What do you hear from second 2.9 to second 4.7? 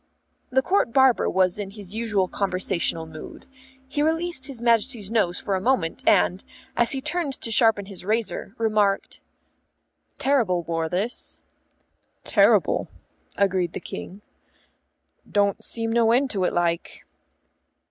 mood. He released his